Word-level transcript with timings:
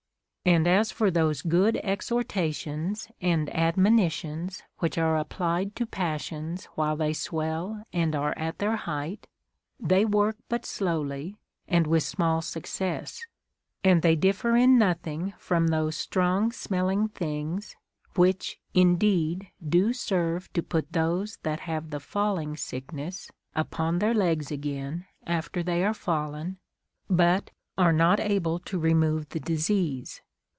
And 0.43 0.67
as 0.67 0.89
for 0.91 1.11
those 1.11 1.43
good 1.43 1.77
exhortations 1.83 3.07
and 3.21 3.47
admonitions 3.55 4.63
Avhicli 4.81 4.97
are 4.99 5.15
applied 5.19 5.75
to 5.75 5.85
passions 5.85 6.65
while 6.73 6.95
they 6.97 7.13
swell 7.13 7.83
and 7.93 8.15
are 8.15 8.33
at 8.35 8.57
their 8.57 8.75
height, 8.75 9.27
they 9.79 10.03
work 10.03 10.37
but 10.49 10.65
slowly 10.65 11.37
and 11.67 11.85
with 11.85 12.01
small 12.01 12.41
success; 12.41 13.23
and 13.83 14.01
they 14.01 14.15
differ 14.15 14.55
in 14.55 14.79
nothing 14.79 15.35
from 15.37 15.67
those 15.67 15.95
strong 15.95 16.51
smelling 16.51 17.07
things, 17.09 17.75
which 18.15 18.59
indeed 18.73 19.49
do 19.69 19.93
serve 19.93 20.51
to 20.53 20.63
put 20.63 20.91
those 20.91 21.37
that 21.43 21.61
have 21.61 21.91
the 21.91 21.99
falling 21.99 22.57
sickness 22.57 23.29
upon 23.55 23.99
their 23.99 24.15
legs 24.15 24.49
again 24.49 25.05
after 25.27 25.61
they 25.61 25.83
are 25.83 25.93
fallen, 25.93 26.57
but 27.07 27.51
are 27.77 27.93
not 27.93 28.19
able 28.19 28.57
to 28.57 28.79
remove 28.79 29.29
the 29.29 29.39
disease. 29.39 30.19